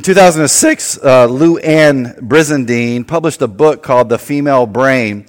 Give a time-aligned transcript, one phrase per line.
[0.00, 5.26] In 2006, uh, Louann Brizendine published a book called The Female Brain.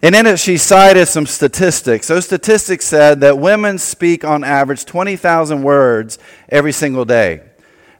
[0.00, 2.08] And in it, she cited some statistics.
[2.08, 6.18] Those statistics said that women speak on average 20,000 words
[6.48, 7.42] every single day.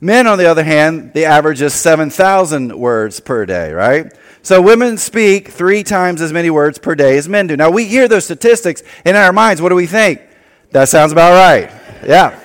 [0.01, 4.11] Men, on the other hand, the average is 7,000 words per day, right?
[4.41, 7.59] So women speak three times as many words per day as men do.
[7.59, 10.23] Now, we hear those statistics, and in our minds, what do we think?
[10.71, 11.71] That sounds about right.
[12.07, 12.41] Yeah.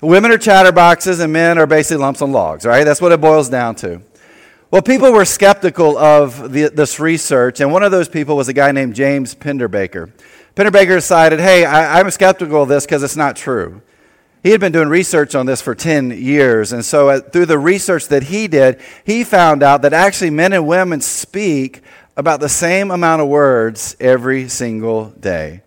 [0.00, 2.84] Women are chatterboxes and men are basically lumps on logs, right?
[2.84, 4.02] That's what it boils down to.
[4.70, 8.52] Well, people were skeptical of the, this research, and one of those people was a
[8.52, 10.10] guy named James Pennebaker.
[10.56, 13.82] Pennebaker decided, hey, I, I'm skeptical of this because it's not true.
[14.42, 17.58] He had been doing research on this for 10 years, and so uh, through the
[17.58, 21.82] research that he did, he found out that actually men and women speak
[22.16, 25.62] about the same amount of words every single day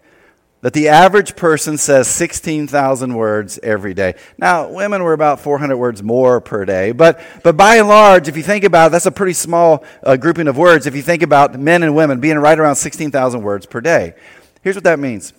[0.67, 4.15] that the average person says 16,000 words every day.
[4.37, 8.35] Now, women were about 400 words more per day, but, but by and large, if
[8.35, 11.23] you think about it, that's a pretty small uh, grouping of words if you think
[11.23, 14.13] about men and women being right around 16,000 words per day.
[14.61, 15.31] Here's what that means.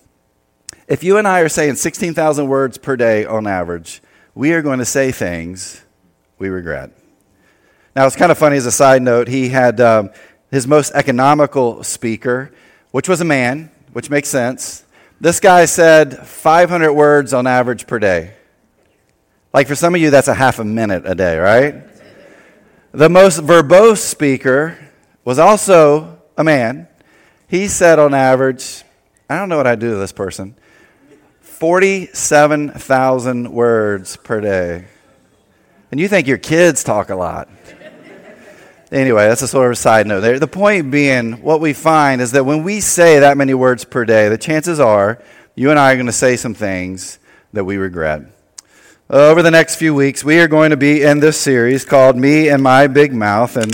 [0.87, 4.01] If you and I are saying 16,000 words per day on average,
[4.34, 5.84] we are going to say things
[6.39, 6.91] we regret.
[7.95, 10.09] Now, it's kind of funny as a side note, he had um,
[10.51, 12.51] his most economical speaker,
[12.93, 14.87] which was a man, which makes sense
[15.21, 18.35] this guy said 500 words on average per day.
[19.53, 21.77] Like for some of you, that's a half a minute a day, right?
[22.93, 24.79] The most verbose speaker
[25.25, 26.89] was also a man.
[27.49, 28.85] He said on average,
[29.29, 30.55] I don't know what I'd do to this person,
[31.41, 34.85] 47,000 words per day.
[35.91, 37.49] And you think your kids talk a lot.
[38.91, 40.39] Anyway, that's a sort of a side note there.
[40.39, 44.06] The point being, what we find is that when we say that many words per
[44.06, 45.22] day, the chances are
[45.55, 47.19] you and I are going to say some things
[47.53, 48.22] that we regret.
[49.11, 52.48] Over the next few weeks, we are going to be in this series called Me
[52.48, 53.56] and My Big Mouth.
[53.56, 53.72] And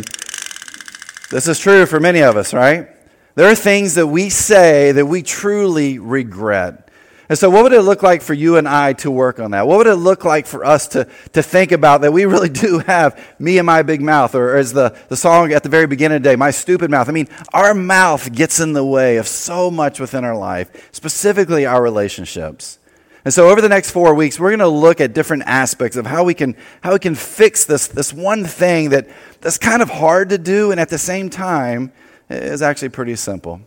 [1.31, 2.89] this is true for many of us, right?
[3.37, 6.84] There are things that we say that we truly regret.
[7.29, 9.67] And so, what would it look like for you and I to work on that?
[9.67, 12.81] What would it look like for us to, to think about that we really do
[12.81, 16.17] have me and my big mouth, or as the, the song at the very beginning
[16.17, 17.09] of the day, my stupid mouth?
[17.09, 21.65] I mean, our mouth gets in the way of so much within our life, specifically
[21.65, 22.79] our relationships.
[23.25, 26.05] And so, over the next four weeks, we're going to look at different aspects of
[26.05, 29.09] how we can, how we can fix this, this one thing that,
[29.41, 31.91] that's kind of hard to do, and at the same time
[32.29, 33.63] is actually pretty simple.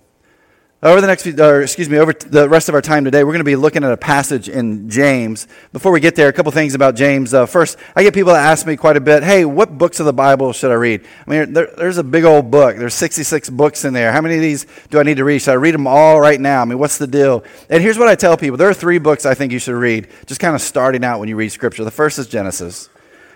[0.84, 3.32] Over the next few, or excuse me, over the rest of our time today, we're
[3.32, 5.48] going to be looking at a passage in James.
[5.74, 7.34] Before we get there, a couple things about James.
[7.34, 10.06] Uh, first, I get people that ask me quite a bit, hey, what books of
[10.06, 11.04] the Bible should I read?
[11.26, 12.78] I mean, there, there's a big old book.
[12.78, 14.12] There's 66 books in there.
[14.12, 15.40] How many of these do I need to read?
[15.40, 16.62] Should I read them all right now?
[16.62, 17.44] I mean, what's the deal?
[17.72, 18.58] And here's what I tell people.
[18.58, 21.28] There are three books I think you should read, just kind of starting out when
[21.28, 21.86] you read Scripture.
[21.86, 22.88] The first is Genesis.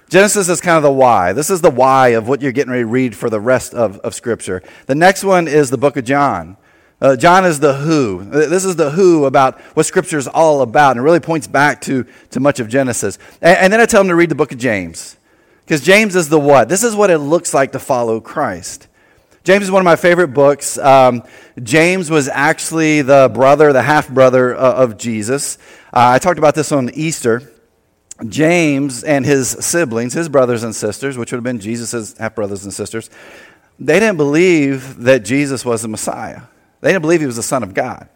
[0.09, 1.34] Genesis is kind of the why.
[1.34, 3.97] This is the why of what you're getting ready to read for the rest of,
[4.01, 4.62] of Scripture.
[4.85, 6.57] The next one is the book of John.
[7.01, 8.23] Uh, John is the who.
[8.23, 11.81] This is the who about what Scripture is all about, and it really points back
[11.81, 13.17] to, to much of Genesis.
[13.41, 15.17] And, and then I tell them to read the book of James,
[15.62, 16.69] because James is the what.
[16.69, 18.88] This is what it looks like to follow Christ.
[19.44, 20.78] James is one of my favorite books.
[20.78, 21.23] Um,
[21.63, 25.57] James was actually the brother, the half brother uh, of Jesus.
[25.85, 27.51] Uh, I talked about this on Easter.
[28.28, 32.63] James and his siblings, his brothers and sisters, which would have been Jesus' half brothers
[32.63, 33.09] and sisters,
[33.79, 36.41] they didn't believe that Jesus was the Messiah.
[36.81, 38.09] They didn't believe he was the Son of God.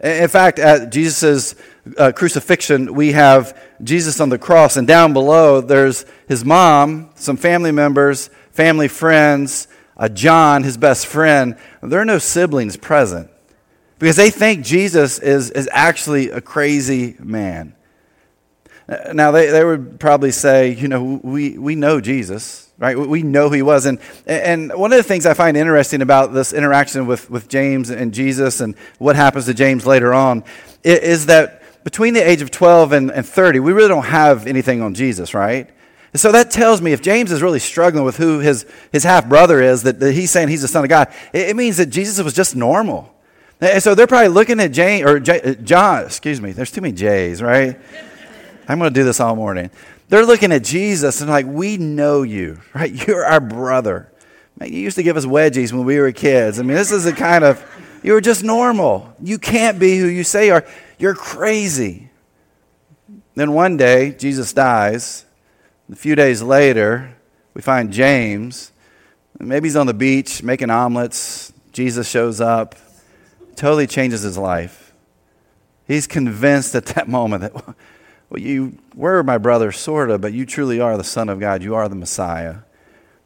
[0.00, 1.54] In fact, at Jesus'
[1.96, 7.36] uh, crucifixion, we have Jesus on the cross, and down below, there's his mom, some
[7.36, 9.68] family members, family friends,
[10.12, 11.56] John, his best friend.
[11.82, 13.30] There are no siblings present
[13.98, 17.74] because they think Jesus is, is actually a crazy man.
[19.12, 22.98] Now, they, they would probably say, you know, we, we know Jesus right?
[22.98, 23.86] We know who he was.
[23.86, 27.90] And, and one of the things I find interesting about this interaction with, with James
[27.90, 30.44] and Jesus and what happens to James later on
[30.82, 34.82] is that between the age of 12 and, and 30, we really don't have anything
[34.82, 35.70] on Jesus, right?
[36.14, 39.60] So that tells me if James is really struggling with who his, his half brother
[39.60, 42.22] is, that, that he's saying he's the Son of God, it, it means that Jesus
[42.24, 43.12] was just normal.
[43.60, 46.94] And so they're probably looking at James, or J, John, excuse me, there's too many
[46.94, 47.78] J's, right?
[48.68, 49.70] I'm going to do this all morning.
[50.08, 52.92] They're looking at Jesus and like, we know you, right?
[53.06, 54.10] You're our brother.
[54.58, 56.58] Man, you used to give us wedgies when we were kids.
[56.58, 57.64] I mean, this is a kind of,
[58.02, 59.12] you were just normal.
[59.20, 60.66] You can't be who you say you are.
[60.98, 62.10] You're crazy.
[63.34, 65.24] Then one day, Jesus dies.
[65.90, 67.16] A few days later,
[67.52, 68.70] we find James.
[69.38, 71.52] Maybe he's on the beach making omelets.
[71.72, 72.76] Jesus shows up,
[73.56, 74.92] totally changes his life.
[75.88, 77.74] He's convinced at that moment that
[78.30, 81.62] Well, you were my brother, sort of, but you truly are the Son of God.
[81.62, 82.58] You are the Messiah.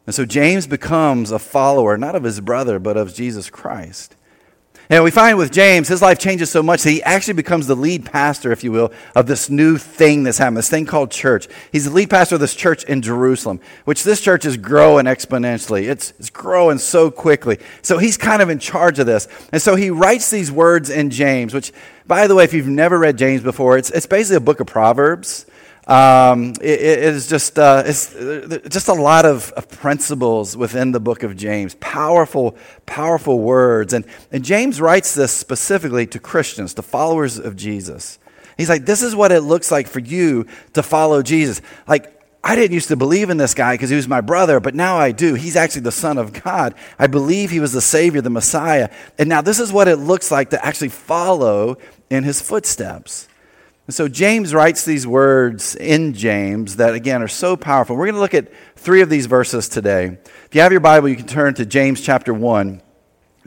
[0.05, 4.15] And so James becomes a follower, not of his brother, but of Jesus Christ.
[4.91, 7.75] And we find with James, his life changes so much that he actually becomes the
[7.75, 11.47] lead pastor, if you will, of this new thing that's happening, this thing called church.
[11.71, 15.87] He's the lead pastor of this church in Jerusalem, which this church is growing exponentially.
[15.87, 17.59] It's, it's growing so quickly.
[17.83, 19.27] So he's kind of in charge of this.
[19.53, 21.71] And so he writes these words in James, which,
[22.07, 24.65] by the way, if you've never read James before, it's, it's basically a book of
[24.65, 25.45] Proverbs.
[25.89, 28.13] Um, it, it is just, uh, it's
[28.69, 31.73] just a lot of, of, principles within the book of James.
[31.79, 32.55] Powerful,
[32.85, 33.93] powerful words.
[33.93, 38.19] And, and James writes this specifically to Christians, to followers of Jesus.
[38.55, 41.59] He's like, this is what it looks like for you to follow Jesus.
[41.87, 44.75] Like, I didn't used to believe in this guy because he was my brother, but
[44.75, 45.33] now I do.
[45.33, 46.75] He's actually the Son of God.
[46.99, 48.89] I believe he was the Savior, the Messiah.
[49.17, 51.79] And now this is what it looks like to actually follow
[52.11, 53.28] in his footsteps.
[53.89, 57.95] And so James writes these words in James that, again, are so powerful.
[57.95, 60.19] We're going to look at three of these verses today.
[60.45, 62.83] If you have your Bible, you can turn to James chapter 1.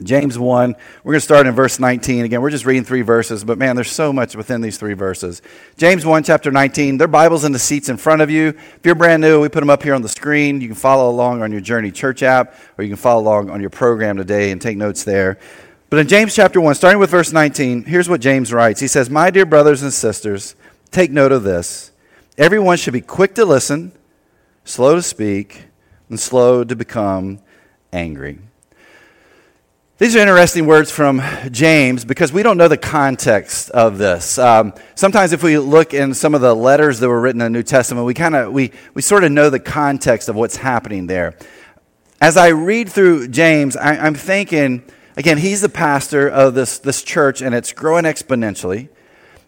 [0.03, 0.75] James 1,
[1.05, 2.25] we're going to start in verse 19.
[2.25, 5.41] Again, we're just reading three verses, but man, there's so much within these three verses.
[5.77, 8.49] James 1, chapter 19, their Bible's in the seats in front of you.
[8.49, 10.59] If you're brand new, we put them up here on the screen.
[10.59, 13.61] You can follow along on your Journey Church app, or you can follow along on
[13.61, 15.39] your program today and take notes there.
[15.93, 18.79] But in James chapter 1, starting with verse 19, here's what James writes.
[18.79, 20.55] He says, My dear brothers and sisters,
[20.89, 21.91] take note of this.
[22.35, 23.91] Everyone should be quick to listen,
[24.65, 25.65] slow to speak,
[26.09, 27.41] and slow to become
[27.91, 28.39] angry.
[29.99, 34.39] These are interesting words from James because we don't know the context of this.
[34.39, 37.59] Um, sometimes, if we look in some of the letters that were written in the
[37.59, 41.05] New Testament, we kind of we we sort of know the context of what's happening
[41.05, 41.37] there.
[42.19, 44.81] As I read through James, I, I'm thinking
[45.15, 48.89] Again, he's the pastor of this, this church, and it's growing exponentially.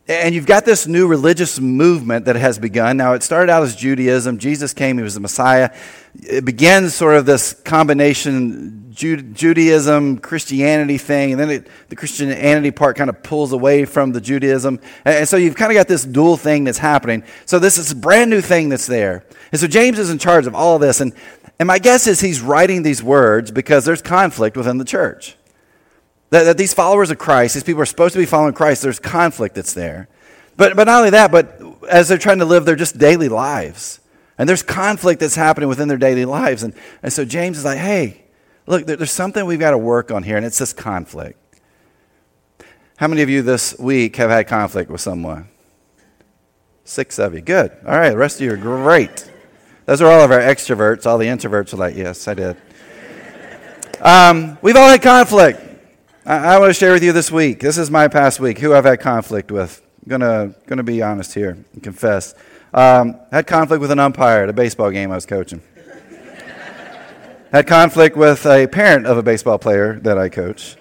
[0.08, 2.96] And you've got this new religious movement that has begun.
[2.96, 4.38] Now, it started out as Judaism.
[4.38, 5.72] Jesus came, he was the Messiah.
[6.22, 12.96] It begins sort of this combination Judaism, Christianity thing, and then it, the Christianity part
[12.96, 14.80] kind of pulls away from the Judaism.
[15.04, 17.24] And so you've kind of got this dual thing that's happening.
[17.46, 19.26] So this is a brand new thing that's there.
[19.52, 21.02] And so James is in charge of all of this.
[21.02, 21.14] And,
[21.60, 25.36] and my guess is he's writing these words because there's conflict within the church.
[26.32, 29.00] That, that these followers of Christ, these people are supposed to be following Christ, there's
[29.00, 30.08] conflict that's there.
[30.58, 34.00] But, but not only that, but as they're trying to live their just daily lives.
[34.38, 36.64] And there's conflict that's happening within their daily lives.
[36.64, 36.74] And,
[37.04, 38.24] and so James is like, hey,
[38.68, 41.40] look, there, there's something we've got to work on here, and it's this conflict.
[42.98, 45.50] How many of you this week have had conflict with someone?
[46.86, 47.42] Six of you.
[47.42, 47.72] Good.
[47.86, 49.30] All right, the rest of you are great.
[49.86, 51.06] Those are all of our extroverts.
[51.06, 52.58] All the introverts are like, yes, I did.
[54.02, 55.62] Um, we've all had conflict.
[56.26, 57.60] I, I want to share with you this week.
[57.60, 58.58] This is my past week.
[58.58, 59.86] Who I've had conflict with.
[60.04, 62.34] I'm gonna gonna be honest here and confess.
[62.74, 65.62] Um, had conflict with an umpire at a baseball game I was coaching.
[67.52, 70.78] had conflict with a parent of a baseball player that I coach.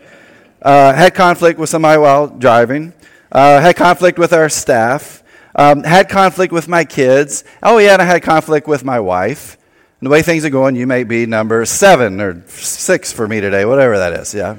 [0.63, 2.95] Uh, had conflict with somebody while driving.
[3.31, 5.23] Uh, had conflict with our staff.
[5.55, 7.45] Um, had conflict with my kids.
[7.63, 9.59] Oh, yeah, and I had conflict with my wife.
[10.01, 13.41] And the way things are going, you may be number seven or six for me
[13.41, 14.57] today, whatever that is, yeah.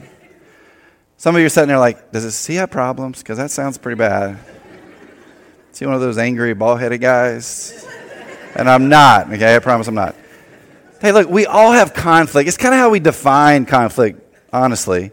[1.25, 3.18] Some of you are sitting there like, does he have problems?
[3.18, 4.38] Because that sounds pretty bad.
[5.74, 7.83] Is he one of those angry, bald headed guys?
[8.54, 9.56] And I'm not, okay?
[9.56, 10.16] I promise I'm not.
[11.01, 12.47] Hey, look, we all have conflict.
[12.47, 14.21] It's kind of how we define conflict,
[14.54, 15.09] honestly.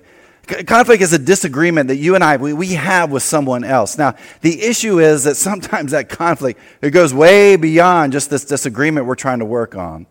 [0.66, 3.96] Conflict is a disagreement that you and I, we, we have with someone else.
[3.96, 9.06] Now, the issue is that sometimes that conflict, it goes way beyond just this disagreement
[9.06, 10.06] we're trying to work on.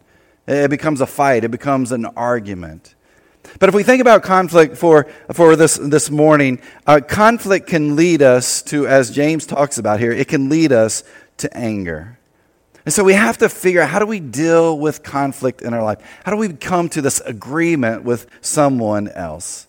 [0.48, 2.96] It becomes a fight, it becomes an argument.
[3.60, 8.22] But if we think about conflict for, for this, this morning, uh, conflict can lead
[8.22, 11.04] us to, as James talks about here, it can lead us
[11.38, 12.18] to anger.
[12.86, 15.84] And so we have to figure out how do we deal with conflict in our
[15.84, 16.00] life?
[16.24, 19.68] How do we come to this agreement with someone else?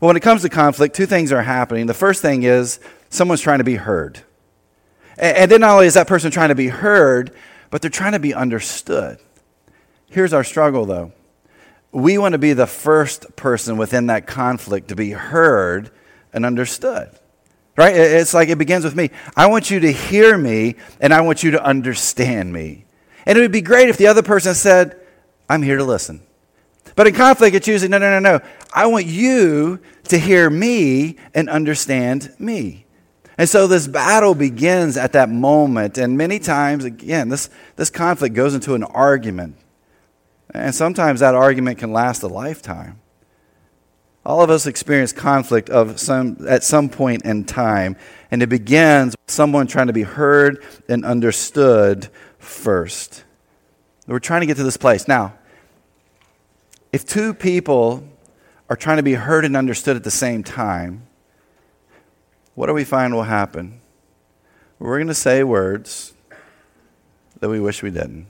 [0.00, 1.86] Well, when it comes to conflict, two things are happening.
[1.86, 4.20] The first thing is someone's trying to be heard.
[5.16, 7.34] And, and then not only is that person trying to be heard,
[7.70, 9.18] but they're trying to be understood.
[10.10, 11.12] Here's our struggle, though
[11.92, 15.90] we want to be the first person within that conflict to be heard
[16.32, 17.10] and understood.
[17.76, 17.94] Right?
[17.94, 19.10] It's like it begins with me.
[19.36, 22.84] I want you to hear me and I want you to understand me.
[23.24, 25.00] And it would be great if the other person said,
[25.48, 26.22] I'm here to listen.
[26.96, 28.44] But in conflict, it's usually, no, no, no, no.
[28.74, 32.86] I want you to hear me and understand me.
[33.38, 35.96] And so this battle begins at that moment.
[35.96, 39.56] And many times, again, this, this conflict goes into an argument.
[40.52, 43.00] And sometimes that argument can last a lifetime.
[44.24, 47.96] All of us experience conflict of some, at some point in time,
[48.30, 53.24] and it begins with someone trying to be heard and understood first.
[54.06, 55.08] We're trying to get to this place.
[55.08, 55.34] Now,
[56.92, 58.06] if two people
[58.68, 61.06] are trying to be heard and understood at the same time,
[62.54, 63.80] what do we find will happen?
[64.78, 66.12] We're going to say words
[67.40, 68.26] that we wish we didn't.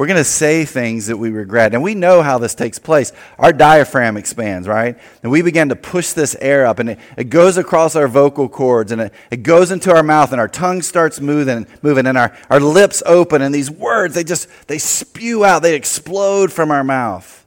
[0.00, 1.74] We're going to say things that we regret.
[1.74, 3.12] And we know how this takes place.
[3.38, 4.98] Our diaphragm expands, right?
[5.22, 8.48] And we begin to push this air up, and it, it goes across our vocal
[8.48, 12.16] cords, and it, it goes into our mouth, and our tongue starts moving, moving and
[12.16, 16.70] our, our lips open, and these words, they just, they spew out, they explode from
[16.70, 17.44] our mouth.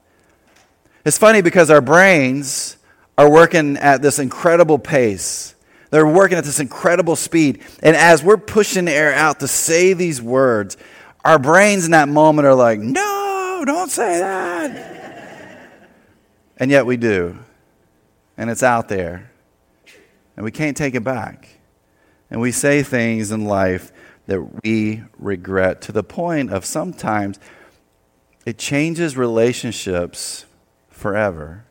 [1.04, 2.76] It's funny because our brains
[3.18, 5.56] are working at this incredible pace.
[5.90, 7.62] They're working at this incredible speed.
[7.82, 10.76] And as we're pushing air out to say these words,
[11.24, 15.70] our brains in that moment are like, no, don't say that.
[16.58, 17.38] and yet we do.
[18.36, 19.30] And it's out there.
[20.36, 21.48] And we can't take it back.
[22.30, 23.92] And we say things in life
[24.26, 27.38] that we regret to the point of sometimes
[28.44, 30.44] it changes relationships
[30.88, 31.64] forever.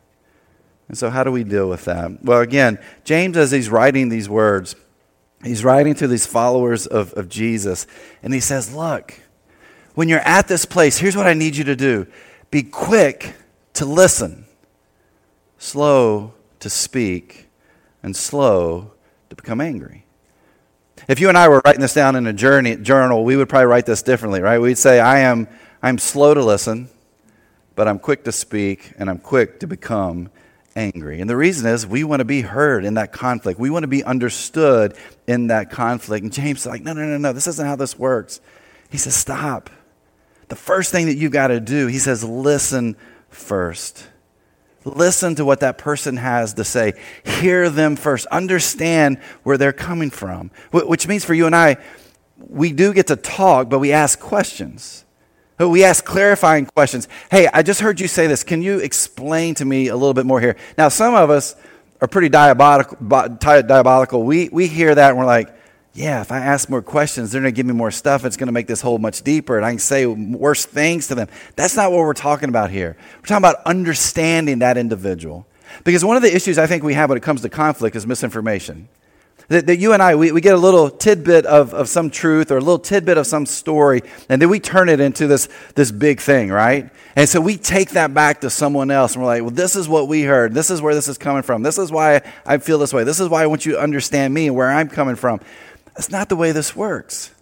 [0.87, 2.23] And so, how do we deal with that?
[2.23, 4.75] Well, again, James, as he's writing these words,
[5.43, 7.87] he's writing to these followers of, of Jesus,
[8.21, 9.19] and he says, Look,
[9.95, 12.07] when you're at this place, here's what I need you to do
[12.51, 13.35] be quick
[13.73, 14.45] to listen,
[15.57, 17.47] slow to speak,
[18.01, 18.91] and slow
[19.29, 20.05] to become angry.
[21.07, 23.65] If you and I were writing this down in a journey, journal, we would probably
[23.65, 24.59] write this differently, right?
[24.59, 25.47] We'd say, I am
[25.81, 26.87] I'm slow to listen,
[27.75, 30.29] but I'm quick to speak, and I'm quick to become
[30.77, 31.19] angry.
[31.19, 33.59] And the reason is we want to be heard in that conflict.
[33.59, 34.95] We want to be understood
[35.27, 36.23] in that conflict.
[36.23, 38.39] And James is like, no, no, no, no, this isn't how this works.
[38.89, 39.69] He says, stop.
[40.53, 42.95] The first thing that you've got to do, he says, listen
[43.29, 44.07] first.
[44.85, 46.93] Listen to what that person has to say.
[47.25, 48.27] Hear them first.
[48.27, 50.51] Understand where they're coming from.
[50.69, 51.77] Which means for you and I,
[52.37, 55.05] we do get to talk, but we ask questions.
[55.57, 57.07] We ask clarifying questions.
[57.31, 58.43] Hey, I just heard you say this.
[58.43, 60.55] Can you explain to me a little bit more here?
[60.77, 61.55] Now, some of us
[61.99, 62.95] are pretty diabolical.
[63.07, 64.21] diabolical.
[64.21, 65.62] We, we hear that and we're like,
[65.93, 68.25] yeah, if I ask more questions, they're going to give me more stuff.
[68.25, 71.15] It's going to make this hole much deeper, and I can say worse things to
[71.15, 71.27] them.
[71.55, 72.97] That's not what we're talking about here.
[73.17, 75.45] We're talking about understanding that individual.
[75.83, 78.07] Because one of the issues I think we have when it comes to conflict is
[78.07, 78.89] misinformation.
[79.49, 82.49] That, that you and I, we, we get a little tidbit of, of some truth
[82.49, 85.91] or a little tidbit of some story, and then we turn it into this, this
[85.91, 86.89] big thing, right?
[87.15, 89.87] And so we take that back to someone else, and we're like, well, this is
[89.87, 90.53] what we heard.
[90.53, 91.61] This is where this is coming from.
[91.61, 93.03] This is why I feel this way.
[93.03, 95.39] This is why I want you to understand me and where I'm coming from.
[95.95, 97.33] That's not the way this works.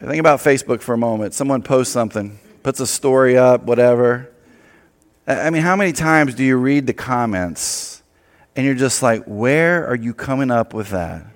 [0.00, 1.32] Think about Facebook for a moment.
[1.32, 4.30] Someone posts something, puts a story up, whatever.
[5.26, 8.02] I mean, how many times do you read the comments
[8.54, 11.26] and you're just like, where are you coming up with that?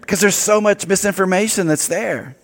[0.00, 2.36] Because there's so much misinformation that's there.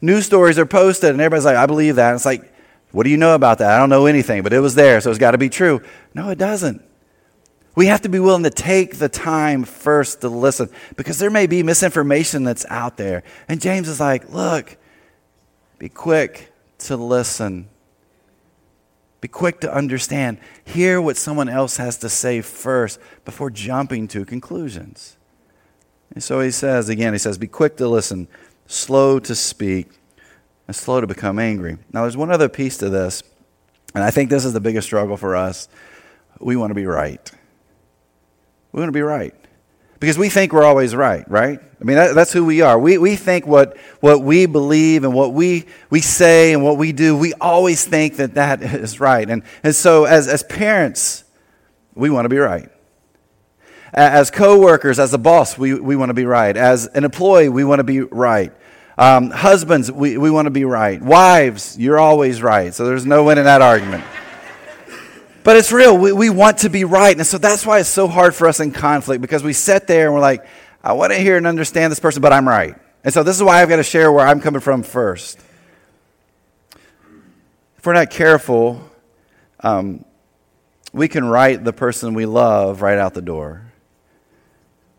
[0.00, 2.08] News stories are posted and everybody's like, I believe that.
[2.08, 2.52] And it's like,
[2.92, 3.70] what do you know about that?
[3.70, 5.80] I don't know anything, but it was there, so it's got to be true.
[6.14, 6.82] No, it doesn't.
[7.74, 11.46] We have to be willing to take the time first to listen because there may
[11.46, 13.22] be misinformation that's out there.
[13.48, 14.76] And James is like, look,
[15.78, 17.68] be quick to listen.
[19.22, 20.38] Be quick to understand.
[20.64, 25.16] Hear what someone else has to say first before jumping to conclusions.
[26.14, 28.28] And so he says, again, he says, be quick to listen,
[28.66, 29.88] slow to speak,
[30.66, 31.78] and slow to become angry.
[31.92, 33.22] Now, there's one other piece to this,
[33.94, 35.68] and I think this is the biggest struggle for us.
[36.38, 37.30] We want to be right.
[38.72, 39.34] We want to be right.
[40.00, 41.60] Because we think we're always right, right?
[41.60, 42.78] I mean, that, that's who we are.
[42.78, 46.90] We, we think what, what we believe and what we, we say and what we
[46.90, 49.28] do, we always think that that is right.
[49.28, 51.22] And, and so, as, as parents,
[51.94, 52.68] we want to be right.
[53.94, 56.56] As co-workers, as a boss, we, we want to be right.
[56.56, 58.52] As an employee, we want to be right.
[58.96, 61.00] Um, husbands, we, we want to be right.
[61.00, 62.72] Wives, you're always right.
[62.74, 64.04] So there's no winning that argument.
[65.44, 65.96] But it's real.
[65.96, 67.16] We, we want to be right.
[67.16, 70.06] And so that's why it's so hard for us in conflict because we sit there
[70.06, 70.46] and we're like,
[70.82, 72.76] I want to hear and understand this person, but I'm right.
[73.04, 75.38] And so this is why I've got to share where I'm coming from first.
[77.78, 78.80] If we're not careful,
[79.60, 80.04] um,
[80.92, 83.62] we can write the person we love right out the door.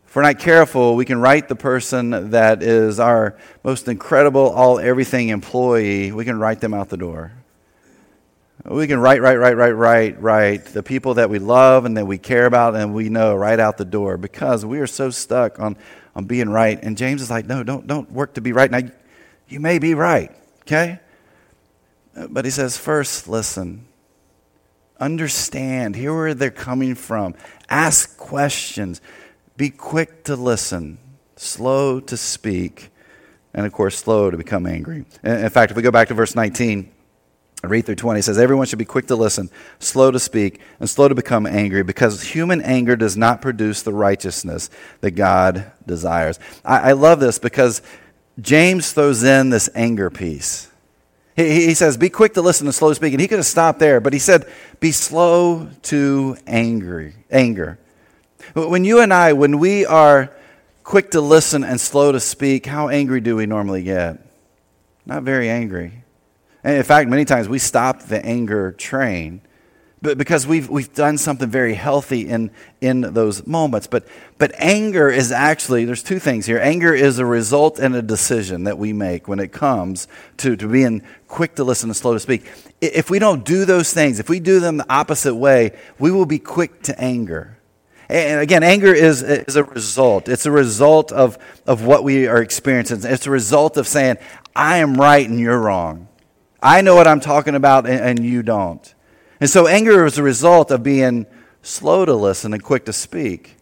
[0.06, 4.78] If we're not careful, we can write the person that is our most incredible, all
[4.78, 7.32] everything employee, we can write them out the door.
[8.66, 12.06] We can write, write, write, write, write, write the people that we love and that
[12.06, 15.60] we care about and we know right out the door because we are so stuck
[15.60, 15.76] on,
[16.16, 16.82] on being right.
[16.82, 18.70] And James is like, no, don't, don't work to be right.
[18.70, 18.80] Now,
[19.48, 20.98] you may be right, okay?
[22.30, 23.86] But he says, first, listen.
[24.98, 27.34] Understand, hear where they're coming from,
[27.68, 29.02] ask questions,
[29.56, 30.98] be quick to listen,
[31.36, 32.90] slow to speak,
[33.52, 35.04] and of course, slow to become angry.
[35.22, 36.93] In fact, if we go back to verse 19,
[37.68, 40.88] read through 20, it says, Everyone should be quick to listen, slow to speak, and
[40.88, 46.38] slow to become angry, because human anger does not produce the righteousness that God desires.
[46.64, 47.82] I, I love this because
[48.40, 50.68] James throws in this anger piece.
[51.36, 53.12] He, he says, Be quick to listen and slow to speak.
[53.12, 57.78] And he could have stopped there, but he said, Be slow to angry, anger.
[58.54, 60.30] When you and I, when we are
[60.84, 64.18] quick to listen and slow to speak, how angry do we normally get?
[65.06, 66.03] Not very angry.
[66.64, 69.42] And in fact, many times we stop the anger train
[70.04, 72.50] but because we've, we've done something very healthy in,
[72.82, 73.86] in those moments.
[73.86, 74.06] But,
[74.36, 76.58] but anger is actually, there's two things here.
[76.58, 80.06] Anger is a result and a decision that we make when it comes
[80.36, 82.44] to, to being quick to listen and slow to speak.
[82.82, 86.26] If we don't do those things, if we do them the opposite way, we will
[86.26, 87.56] be quick to anger.
[88.10, 90.28] And again, anger is, is a result.
[90.28, 93.00] It's a result of, of what we are experiencing.
[93.04, 94.18] It's a result of saying,
[94.54, 96.08] I am right and you're wrong.
[96.64, 98.94] I know what I'm talking about and, and you don't.
[99.38, 101.26] And so anger is a result of being
[101.60, 103.58] slow to listen and quick to speak.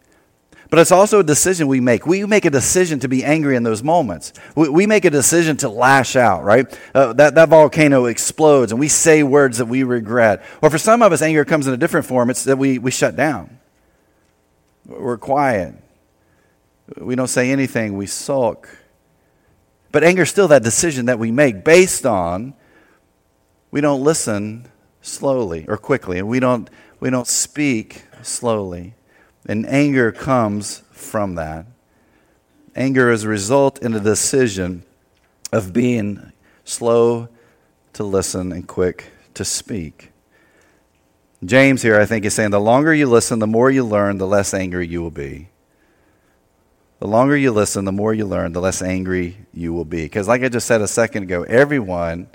[0.69, 2.07] But it's also a decision we make.
[2.07, 4.31] We make a decision to be angry in those moments.
[4.55, 6.65] We, we make a decision to lash out, right?
[6.95, 10.41] Uh, that, that volcano explodes and we say words that we regret.
[10.61, 12.29] Or for some of us, anger comes in a different form.
[12.29, 13.59] It's that we, we shut down.
[14.85, 15.75] We're quiet.
[16.97, 17.97] We don't say anything.
[17.97, 18.69] We sulk.
[19.91, 22.55] But anger is still that decision that we make based on
[23.73, 24.67] we don't listen
[25.01, 28.93] slowly or quickly, and we don't, we don't speak slowly.
[29.47, 31.65] And anger comes from that.
[32.75, 34.83] Anger is a result in a decision
[35.51, 36.31] of being
[36.63, 37.29] slow
[37.93, 40.11] to listen and quick to speak.
[41.43, 44.27] James here, I think, is saying the longer you listen, the more you learn, the
[44.27, 45.49] less angry you will be.
[46.99, 50.03] The longer you listen, the more you learn, the less angry you will be.
[50.03, 52.27] Because, like I just said a second ago, everyone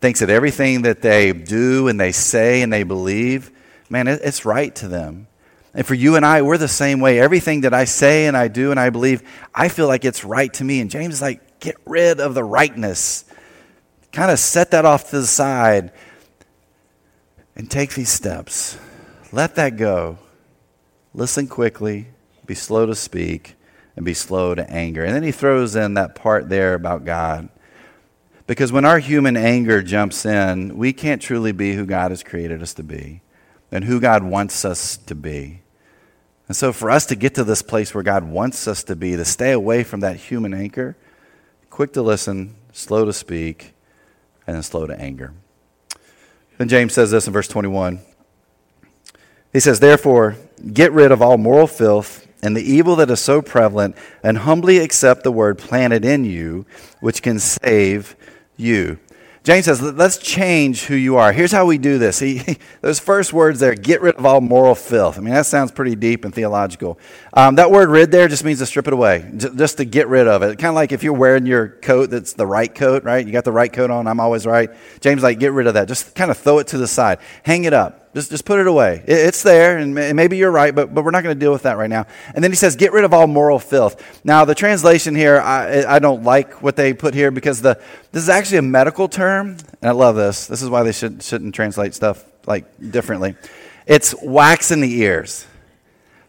[0.00, 3.50] thinks that everything that they do and they say and they believe,
[3.90, 5.26] man, it's right to them.
[5.74, 7.20] And for you and I, we're the same way.
[7.20, 9.22] Everything that I say and I do and I believe,
[9.54, 10.80] I feel like it's right to me.
[10.80, 13.24] And James is like, get rid of the rightness.
[14.12, 15.92] Kind of set that off to the side
[17.54, 18.78] and take these steps.
[19.32, 20.18] Let that go.
[21.12, 22.08] Listen quickly,
[22.46, 23.56] be slow to speak,
[23.96, 25.04] and be slow to anger.
[25.04, 27.48] And then he throws in that part there about God.
[28.48, 32.62] Because when our human anger jumps in, we can't truly be who God has created
[32.62, 33.20] us to be
[33.70, 35.60] and who God wants us to be.
[36.48, 39.16] And so, for us to get to this place where God wants us to be,
[39.16, 40.96] to stay away from that human anchor,
[41.68, 43.74] quick to listen, slow to speak,
[44.46, 45.34] and slow to anger.
[46.56, 48.00] Then James says this in verse 21.
[49.52, 50.36] He says, Therefore,
[50.72, 54.78] get rid of all moral filth and the evil that is so prevalent, and humbly
[54.78, 56.64] accept the word planted in you,
[57.00, 58.16] which can save
[58.58, 58.98] you.
[59.48, 61.32] James says, let's change who you are.
[61.32, 62.18] Here's how we do this.
[62.28, 65.16] He, those first words there, get rid of all moral filth.
[65.16, 66.98] I mean, that sounds pretty deep and theological.
[67.32, 70.28] Um, that word rid there just means to strip it away, just to get rid
[70.28, 70.58] of it.
[70.58, 73.24] Kind of like if you're wearing your coat that's the right coat, right?
[73.24, 74.70] You got the right coat on, I'm always right.
[75.00, 75.88] James like, get rid of that.
[75.88, 77.18] Just kind of throw it to the side.
[77.42, 78.07] Hang it up.
[78.14, 79.04] Just, just put it away.
[79.06, 81.76] it's there, and maybe you're right, but, but we're not going to deal with that
[81.76, 82.06] right now.
[82.34, 84.24] And then he says, get rid of all moral filth.
[84.24, 87.80] Now, the translation here, I, I don't like what they put here because the,
[88.12, 90.46] this is actually a medical term, and I love this.
[90.46, 93.36] This is why they should, shouldn't translate stuff like differently.
[93.86, 95.46] It's wax in the ears.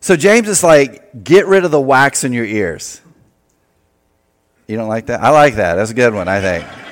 [0.01, 3.01] So James is like, get rid of the wax in your ears.
[4.67, 5.21] You don't like that?
[5.21, 5.75] I like that.
[5.75, 6.88] That's a good one, I think.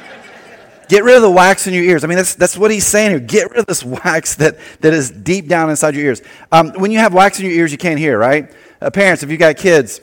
[0.90, 2.04] Get rid of the wax in your ears.
[2.04, 3.20] I mean, that's, that's what he's saying here.
[3.20, 6.22] Get rid of this wax that, that is deep down inside your ears.
[6.52, 8.52] Um, when you have wax in your ears, you can't hear, right?
[8.82, 10.00] Uh, parents, if you've got kids,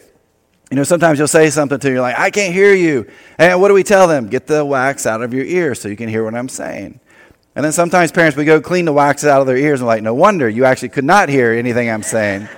[0.71, 3.09] you know, sometimes you'll say something to you you're like, I can't hear you.
[3.39, 4.29] And what do we tell them?
[4.29, 7.01] Get the wax out of your ears so you can hear what I'm saying.
[7.55, 10.03] And then sometimes parents, we go clean the wax out of their ears and like,
[10.03, 12.49] no wonder you actually could not hear anything I'm saying.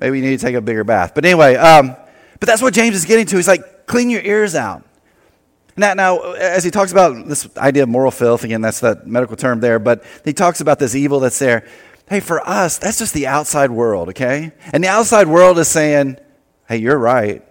[0.00, 1.12] Maybe you need to take a bigger bath.
[1.14, 1.94] But anyway, um,
[2.40, 3.36] but that's what James is getting to.
[3.36, 4.82] He's like, clean your ears out.
[5.76, 9.36] Now, now, as he talks about this idea of moral filth, again, that's that medical
[9.36, 11.66] term there, but he talks about this evil that's there.
[12.08, 14.52] Hey, for us, that's just the outside world, okay?
[14.72, 16.18] And the outside world is saying,
[16.68, 17.42] hey, you're right.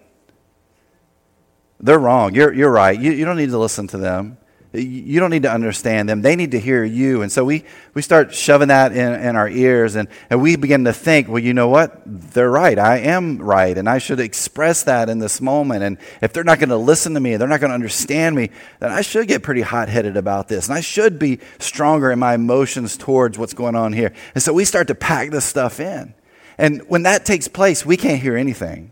[1.80, 2.34] They're wrong.
[2.34, 2.98] You're, you're right.
[2.98, 4.38] You, you don't need to listen to them.
[4.76, 6.24] You don't need to understand them.
[6.24, 7.22] They need to hear you.
[7.22, 10.86] And so we, we start shoving that in, in our ears and, and we begin
[10.86, 12.02] to think, well, you know what?
[12.08, 12.80] They're right.
[12.80, 13.78] I am right.
[13.78, 15.84] And I should express that in this moment.
[15.84, 18.50] And if they're not going to listen to me, they're not going to understand me,
[18.80, 20.68] then I should get pretty hot headed about this.
[20.70, 24.12] And I should be stronger in my emotions towards what's going on here.
[24.34, 26.16] And so we start to pack this stuff in.
[26.58, 28.92] And when that takes place, we can't hear anything.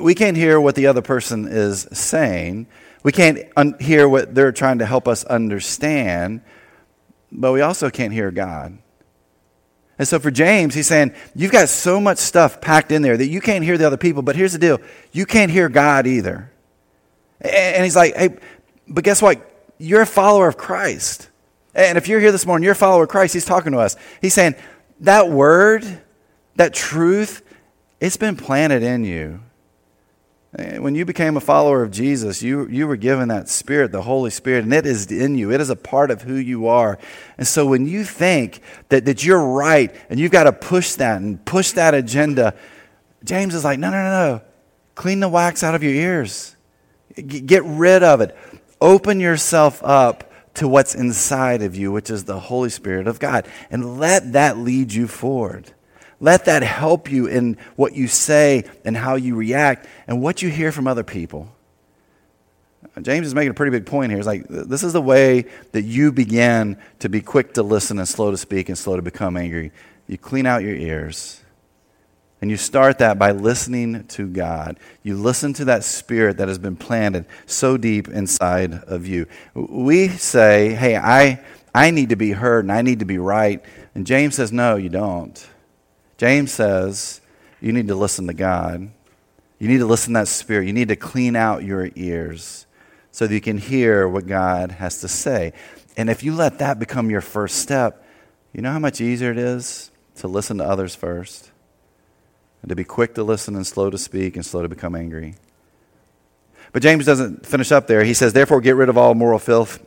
[0.00, 2.66] We can't hear what the other person is saying
[3.04, 6.40] we can't un- hear what they're trying to help us understand,
[7.30, 8.78] but we also can't hear God.
[9.98, 13.28] And so for James, he's saying, You've got so much stuff packed in there that
[13.28, 14.80] you can't hear the other people, but here's the deal
[15.12, 16.50] you can't hear God either.
[17.40, 18.36] And he's like, Hey,
[18.88, 19.50] but guess what?
[19.78, 21.28] You're a follower of Christ.
[21.74, 23.96] And if you're here this morning, you're a follower of Christ, he's talking to us.
[24.20, 24.54] He's saying,
[25.00, 26.02] That word,
[26.56, 27.42] that truth,
[28.00, 29.40] it's been planted in you.
[30.56, 34.02] Eh, when you became a follower of Jesus, you, you were given that Spirit, the
[34.02, 35.52] Holy Spirit, and it is in you.
[35.52, 36.98] It is a part of who you are.
[37.38, 41.20] And so when you think that, that you're right and you've got to push that
[41.20, 42.54] and push that agenda,
[43.24, 44.42] James is like, no, no, no, no.
[44.94, 46.54] Clean the wax out of your ears,
[47.16, 48.36] get rid of it.
[48.80, 53.48] Open yourself up to what's inside of you, which is the Holy Spirit of God,
[53.72, 55.73] and let that lead you forward.
[56.24, 60.48] Let that help you in what you say and how you react and what you
[60.48, 61.54] hear from other people.
[63.02, 64.16] James is making a pretty big point here.
[64.16, 68.08] He's like, this is the way that you begin to be quick to listen and
[68.08, 69.70] slow to speak and slow to become angry.
[70.06, 71.42] You clean out your ears.
[72.40, 74.80] And you start that by listening to God.
[75.02, 79.26] You listen to that spirit that has been planted so deep inside of you.
[79.54, 83.62] We say, hey, I, I need to be heard and I need to be right.
[83.94, 85.46] And James says, no, you don't.
[86.16, 87.20] James says
[87.60, 88.90] you need to listen to God.
[89.58, 90.66] You need to listen to that spirit.
[90.66, 92.66] You need to clean out your ears
[93.10, 95.52] so that you can hear what God has to say.
[95.96, 98.04] And if you let that become your first step,
[98.52, 101.50] you know how much easier it is to listen to others first?
[102.62, 105.34] And to be quick to listen and slow to speak and slow to become angry.
[106.72, 108.02] But James doesn't finish up there.
[108.04, 109.84] He says, Therefore, get rid of all moral filth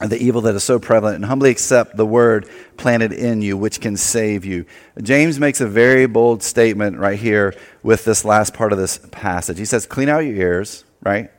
[0.00, 3.80] the evil that is so prevalent, and humbly accept the word planted in you, which
[3.80, 4.66] can save you.
[5.00, 9.58] James makes a very bold statement right here with this last part of this passage.
[9.58, 11.30] He says, Clean out your ears, right?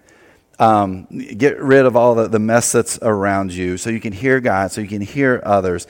[0.58, 4.40] Um, get rid of all the, the mess that's around you so you can hear
[4.40, 5.86] God, so you can hear others.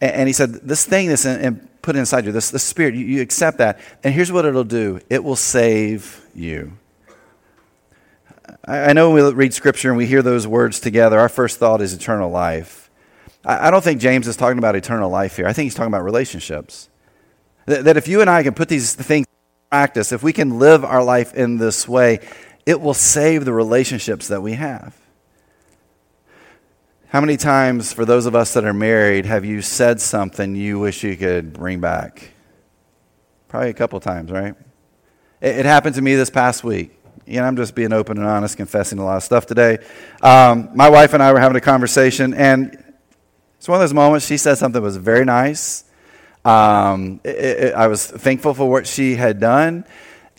[0.00, 1.24] And, and he said, This thing that's
[1.82, 3.78] put inside you, this, this spirit, you, you accept that.
[4.02, 6.72] And here's what it'll do it will save you.
[8.64, 11.80] I know when we read scripture and we hear those words together, our first thought
[11.80, 12.90] is eternal life.
[13.44, 15.46] I don't think James is talking about eternal life here.
[15.46, 16.88] I think he's talking about relationships.
[17.66, 20.84] That if you and I can put these things in practice, if we can live
[20.84, 22.20] our life in this way,
[22.66, 24.94] it will save the relationships that we have.
[27.08, 30.78] How many times, for those of us that are married, have you said something you
[30.78, 32.32] wish you could bring back?
[33.48, 34.54] Probably a couple times, right?
[35.40, 36.97] It, happened to me this past week
[37.28, 39.78] you know, I'm just being open and honest, confessing a lot of stuff today.
[40.22, 42.82] Um, my wife and I were having a conversation, and
[43.58, 45.84] it's one of those moments she said something that was very nice.
[46.44, 49.84] Um, it, it, I was thankful for what she had done.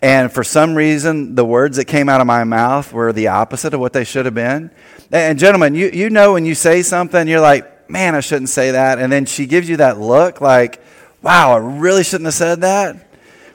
[0.02, 3.74] And for some reason, the words that came out of my mouth were the opposite
[3.74, 4.70] of what they should have been.
[5.12, 8.72] And, gentlemen, you, you know when you say something, you're like, man, I shouldn't say
[8.72, 8.98] that.
[8.98, 10.82] And then she gives you that look like,
[11.22, 13.08] wow, I really shouldn't have said that.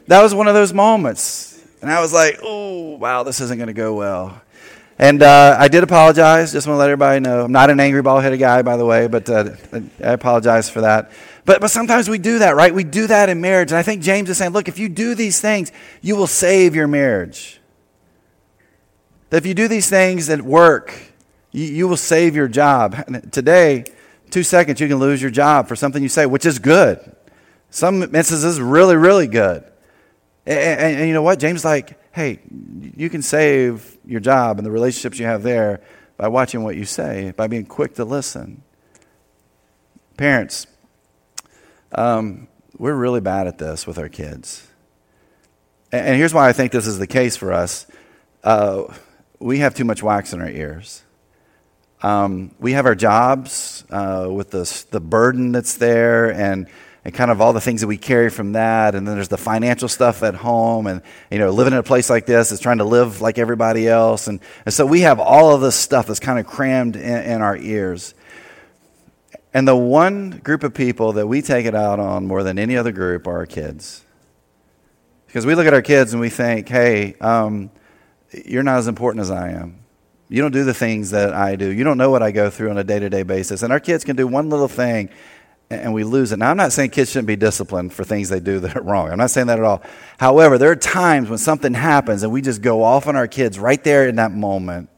[0.08, 1.55] That was one of those moments.
[1.86, 4.42] And I was like, oh, wow, this isn't going to go well.
[4.98, 6.52] And uh, I did apologize.
[6.52, 7.44] Just want to let everybody know.
[7.44, 10.82] I'm not an angry, ball headed guy, by the way, but uh, I apologize for
[10.82, 11.12] that.
[11.46, 12.74] But, but sometimes we do that, right?
[12.74, 13.70] We do that in marriage.
[13.70, 15.72] And I think James is saying, look, if you do these things,
[16.02, 17.62] you will save your marriage.
[19.30, 20.92] That if you do these things at work,
[21.52, 22.96] you, you will save your job.
[23.06, 23.84] And today,
[24.32, 27.16] two seconds, you can lose your job for something you say, which is good.
[27.70, 29.66] Some instances, really, really good.
[30.46, 31.40] And, and, and, you know what?
[31.40, 32.40] James like, hey,
[32.96, 35.82] you can save your job and the relationships you have there
[36.18, 38.64] by watching what you say, by being quick to listen.
[40.18, 40.68] Parents,
[41.94, 44.68] um, we're really bad at this with our kids.
[45.92, 47.88] And, and, here's why I think this is the case for us
[48.44, 48.94] uh,
[49.40, 51.02] we have too much wax in our ears.
[52.04, 56.68] Um, we have our jobs uh, with the, the burden that's there and
[57.06, 58.96] and kind of all the things that we carry from that.
[58.96, 60.88] And then there's the financial stuff at home.
[60.88, 63.88] And, you know, living in a place like this is trying to live like everybody
[63.88, 64.28] else.
[64.28, 67.42] And, and so we have all of this stuff that's kind of crammed in, in
[67.44, 68.16] our ears.
[69.54, 72.76] And the one group of people that we take it out on more than any
[72.76, 74.04] other group are our kids.
[75.28, 77.70] Because we look at our kids and we think, hey, um,
[78.46, 79.80] you're not as important as I am.
[80.28, 81.70] You don't do the things that I do.
[81.70, 83.62] You don't know what I go through on a day to day basis.
[83.62, 85.10] And our kids can do one little thing
[85.70, 86.38] and we lose it.
[86.38, 89.10] Now, I'm not saying kids shouldn't be disciplined for things they do that are wrong.
[89.12, 89.82] I'm not saying that at all.
[90.18, 93.60] However, there are times when something happens and we just go off on our kids
[93.60, 94.90] right there in that moment.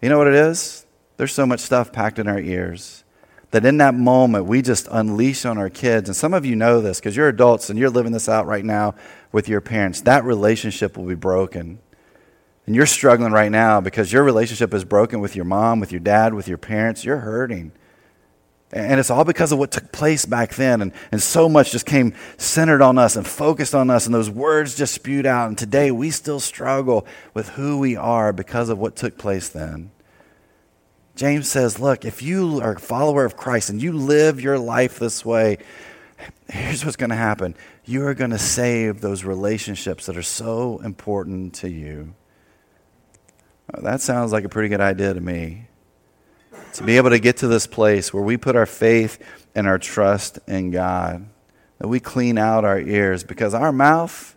[0.00, 0.86] You know what it is?
[1.16, 3.04] There's so much stuff packed in our ears
[3.52, 6.08] that in that moment we just unleash on our kids.
[6.08, 8.64] And some of you know this because you're adults and you're living this out right
[8.64, 8.96] now
[9.30, 10.00] with your parents.
[10.02, 11.78] That relationship will be broken.
[12.66, 16.00] And you're struggling right now because your relationship is broken with your mom, with your
[16.00, 17.04] dad, with your parents.
[17.04, 17.72] You're hurting.
[18.74, 20.82] And it's all because of what took place back then.
[20.82, 24.04] And, and so much just came centered on us and focused on us.
[24.04, 25.46] And those words just spewed out.
[25.46, 29.92] And today we still struggle with who we are because of what took place then.
[31.14, 34.98] James says, Look, if you are a follower of Christ and you live your life
[34.98, 35.58] this way,
[36.48, 37.54] here's what's going to happen.
[37.84, 42.14] You are going to save those relationships that are so important to you.
[43.72, 45.68] That sounds like a pretty good idea to me
[46.74, 49.18] to be able to get to this place where we put our faith
[49.54, 51.26] and our trust in God,
[51.78, 54.34] that we clean out our ears because our mouth,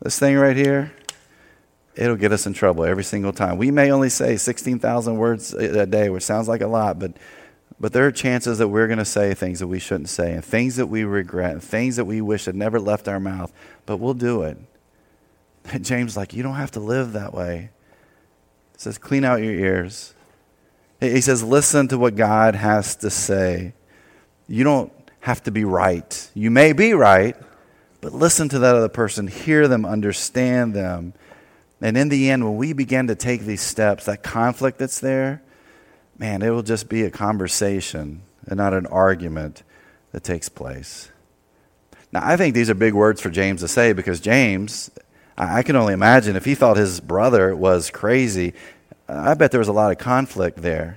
[0.00, 0.92] this thing right here,
[1.96, 3.56] it'll get us in trouble every single time.
[3.56, 7.12] We may only say 16,000 words a day, which sounds like a lot, but
[7.82, 10.44] but there are chances that we're going to say things that we shouldn't say and
[10.44, 13.50] things that we regret and things that we wish had never left our mouth,
[13.86, 14.58] but we'll do it.
[15.64, 17.70] And James like, you don't have to live that way.
[18.72, 20.12] He says, clean out your ears.
[21.00, 23.72] He says, listen to what God has to say.
[24.46, 26.30] You don't have to be right.
[26.34, 27.36] You may be right,
[28.00, 31.14] but listen to that other person, hear them, understand them.
[31.80, 35.42] And in the end, when we begin to take these steps, that conflict that's there,
[36.18, 39.62] man, it will just be a conversation and not an argument
[40.12, 41.10] that takes place.
[42.12, 44.90] Now, I think these are big words for James to say because James,
[45.38, 48.52] I can only imagine if he thought his brother was crazy,
[49.10, 50.96] I bet there was a lot of conflict there.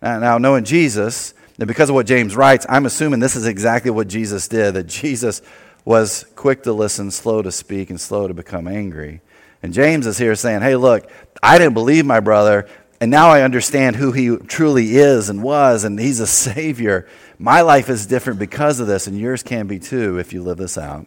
[0.00, 4.08] Now, knowing Jesus, and because of what James writes, I'm assuming this is exactly what
[4.08, 5.42] Jesus did that Jesus
[5.84, 9.20] was quick to listen, slow to speak, and slow to become angry.
[9.62, 11.10] And James is here saying, Hey, look,
[11.42, 12.68] I didn't believe my brother,
[13.00, 17.08] and now I understand who he truly is and was, and he's a Savior.
[17.38, 20.58] My life is different because of this, and yours can be too if you live
[20.58, 21.06] this out.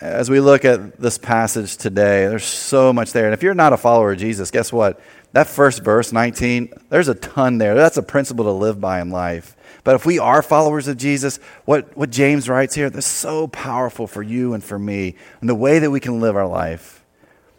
[0.00, 3.26] As we look at this passage today, there's so much there.
[3.26, 5.00] And if you're not a follower of Jesus, guess what?
[5.32, 7.74] That first verse, 19, there's a ton there.
[7.74, 9.56] That's a principle to live by in life.
[9.84, 14.06] But if we are followers of Jesus, what, what James writes here, that's so powerful
[14.06, 17.04] for you and for me, and the way that we can live our life.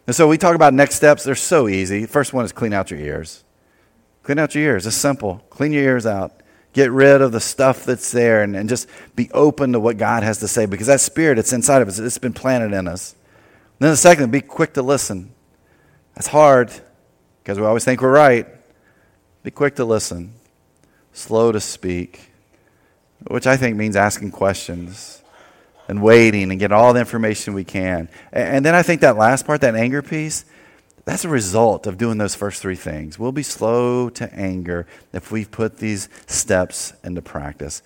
[0.08, 2.06] And so we talk about next steps, they're so easy.
[2.06, 3.44] First one is clean out your ears.
[4.24, 4.86] Clean out your ears.
[4.86, 5.44] It's simple.
[5.50, 6.43] Clean your ears out.
[6.74, 10.24] Get rid of the stuff that's there and, and just be open to what God
[10.24, 12.00] has to say because that spirit, it's inside of us.
[12.00, 13.14] It's been planted in us.
[13.14, 15.32] And then the second, be quick to listen.
[16.16, 16.72] That's hard
[17.42, 18.48] because we always think we're right.
[19.44, 20.34] Be quick to listen,
[21.12, 22.32] slow to speak,
[23.28, 25.22] which I think means asking questions
[25.88, 28.10] and waiting and getting all the information we can.
[28.32, 30.46] And then I think that last part, that anger piece,
[31.06, 33.20] that's a result of doing those first three things.
[33.20, 37.82] We'll be slow to anger if we put these steps into practice.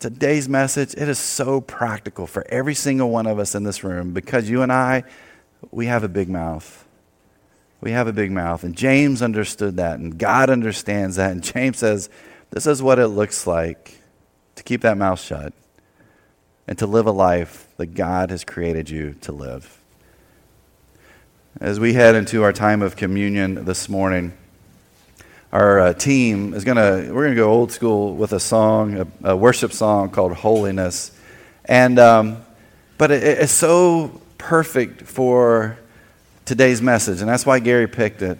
[0.00, 4.12] Today's message, it is so practical for every single one of us in this room
[4.12, 5.04] because you and I,
[5.70, 6.84] we have a big mouth.
[7.80, 8.64] We have a big mouth.
[8.64, 11.30] And James understood that, and God understands that.
[11.30, 12.08] And James says,
[12.50, 14.00] This is what it looks like
[14.56, 15.52] to keep that mouth shut
[16.66, 19.81] and to live a life that God has created you to live.
[21.60, 24.32] As we head into our time of communion this morning,
[25.52, 28.94] our uh, team is going to, we're going to go old school with a song,
[29.22, 31.12] a, a worship song called Holiness.
[31.66, 32.38] And, um,
[32.96, 35.78] but it, it's so perfect for
[36.46, 38.38] today's message, and that's why Gary picked it.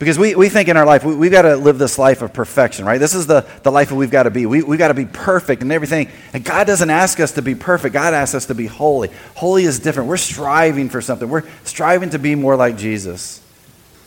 [0.00, 2.32] Because we, we think in our life, we, we've got to live this life of
[2.32, 2.96] perfection, right?
[2.96, 4.46] This is the, the life that we've got to be.
[4.46, 6.08] We, we've got to be perfect and everything.
[6.32, 9.10] And God doesn't ask us to be perfect, God asks us to be holy.
[9.34, 10.08] Holy is different.
[10.08, 13.42] We're striving for something, we're striving to be more like Jesus.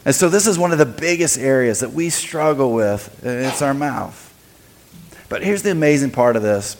[0.03, 3.23] And so, this is one of the biggest areas that we struggle with.
[3.23, 4.19] It's our mouth.
[5.29, 6.75] But here's the amazing part of this.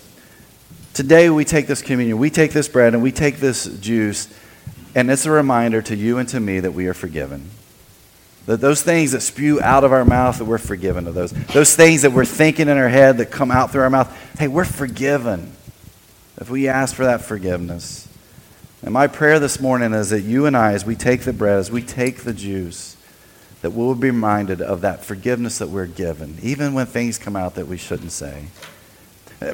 [0.96, 4.28] Today, we take this communion, we take this bread, and we take this juice,
[4.96, 7.50] and it's a reminder to you and to me that we are forgiven.
[8.46, 11.32] That those things that spew out of our mouth, that we're forgiven of those.
[11.32, 14.50] Those things that we're thinking in our head that come out through our mouth, hey,
[14.50, 15.54] we're forgiven
[16.42, 18.10] if we ask for that forgiveness.
[18.82, 21.58] And my prayer this morning is that you and I, as we take the bread,
[21.58, 22.98] as we take the juice,
[23.62, 27.56] that we'll be reminded of that forgiveness that we're given, even when things come out
[27.56, 28.48] that we shouldn't say.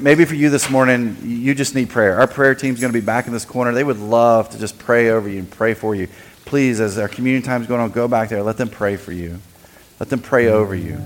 [0.02, 2.18] Maybe for you this morning, you just need prayer.
[2.18, 3.72] Our prayer team's going to be back in this corner.
[3.72, 6.08] They would love to just pray over you and pray for you
[6.44, 8.42] please, as our community time is going on, go back there.
[8.42, 9.40] Let them pray for you.
[9.98, 10.98] Let them pray over you.